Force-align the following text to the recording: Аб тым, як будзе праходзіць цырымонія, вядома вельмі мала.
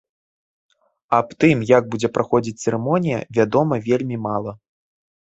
Аб 1.17 1.27
тым, 1.43 1.57
як 1.77 1.83
будзе 1.95 2.09
праходзіць 2.15 2.55
цырымонія, 2.63 3.19
вядома 3.39 3.79
вельмі 3.89 4.17
мала. 4.25 4.57